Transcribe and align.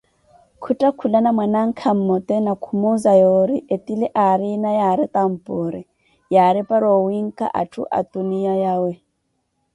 Khuttakhulana 0.63 1.29
mwanankha 1.37 1.89
mmote 1.97 2.35
ni 2.45 2.53
khumuuza 2.63 3.11
yoori, 3.21 3.57
etile 3.75 4.07
aariina 4.23 4.69
yaari 4.79 5.05
tamboori, 5.13 5.81
yaari 6.33 6.61
para 6.69 6.87
owiikha 6.97 7.45
atthu 7.61 7.81
atuniya 7.99 8.53
yawe. 8.63 8.91